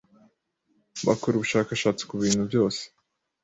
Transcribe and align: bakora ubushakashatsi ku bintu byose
bakora 1.07 1.33
ubushakashatsi 1.35 2.03
ku 2.09 2.15
bintu 2.23 2.41
byose 2.49 2.81